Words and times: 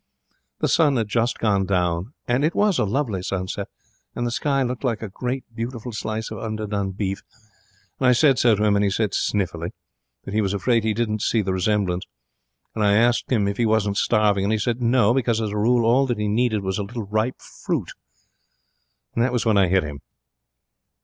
'The 0.61 0.67
sun 0.67 0.95
had 0.95 1.07
just 1.07 1.37
gone 1.37 1.63
down; 1.63 2.11
and 2.27 2.43
it 2.43 2.55
was 2.55 2.79
a 2.79 2.85
lovely 2.85 3.21
sunset, 3.21 3.67
and 4.15 4.25
the 4.25 4.31
sky 4.31 4.63
looked 4.63 4.83
like 4.83 5.03
a 5.03 5.09
great, 5.09 5.43
beautiful 5.53 5.91
slice 5.91 6.31
of 6.31 6.39
underdone 6.39 6.89
beef; 6.89 7.21
and 7.99 8.07
I 8.07 8.11
said 8.13 8.39
so 8.39 8.55
to 8.55 8.63
him, 8.63 8.75
and 8.75 8.83
he 8.83 8.89
said, 8.89 9.13
sniffily, 9.13 9.69
that 10.23 10.33
he 10.33 10.41
was 10.41 10.55
afraid 10.55 10.83
he 10.83 10.95
didn't 10.95 11.21
see 11.21 11.43
the 11.43 11.53
resemblance. 11.53 12.05
And 12.73 12.83
I 12.83 12.95
asked 12.95 13.31
him 13.31 13.47
if 13.47 13.57
he 13.57 13.65
wasn't 13.67 13.97
starving. 13.97 14.43
And 14.43 14.51
he 14.51 14.57
said 14.57 14.81
no, 14.81 15.13
because 15.13 15.39
as 15.39 15.51
a 15.51 15.55
rule 15.55 15.85
all 15.85 16.07
that 16.07 16.17
he 16.17 16.27
needed 16.27 16.63
was 16.63 16.79
a 16.79 16.83
little 16.83 17.03
ripe 17.05 17.39
fruit. 17.39 17.91
And 19.13 19.23
that 19.23 19.31
was 19.31 19.45
when 19.45 19.59
I 19.59 19.67
hit 19.67 19.83
him.' 19.83 19.99